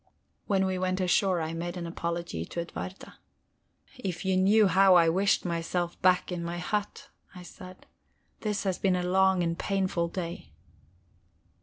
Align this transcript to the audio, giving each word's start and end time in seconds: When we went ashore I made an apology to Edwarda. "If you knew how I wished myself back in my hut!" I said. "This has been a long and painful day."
When 0.47 0.65
we 0.65 0.79
went 0.79 0.99
ashore 0.99 1.41
I 1.41 1.53
made 1.53 1.77
an 1.77 1.85
apology 1.85 2.43
to 2.43 2.59
Edwarda. 2.59 3.19
"If 3.99 4.25
you 4.25 4.35
knew 4.35 4.65
how 4.67 4.95
I 4.95 5.09
wished 5.09 5.45
myself 5.45 6.01
back 6.01 6.31
in 6.31 6.43
my 6.43 6.57
hut!" 6.57 7.09
I 7.35 7.43
said. 7.43 7.85
"This 8.39 8.63
has 8.63 8.79
been 8.79 8.95
a 8.95 9.03
long 9.03 9.43
and 9.43 9.59
painful 9.59 10.07
day." 10.07 10.53